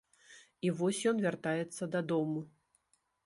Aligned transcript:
І 0.67 0.71
вось 0.77 1.01
ён 1.11 1.17
вяртаецца 1.27 1.83
дадому. 1.97 2.39